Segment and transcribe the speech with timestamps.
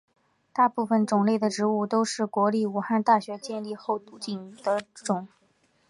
[0.51, 4.57] 大部分种类的植物都是国立武汉大学建立后引
[4.95, 5.27] 种的。